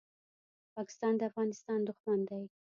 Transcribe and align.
پاکستان 0.75 1.13
د 1.17 1.21
افغانستان 1.29 1.79
دښمن 1.87 2.19
دی. 2.29 2.43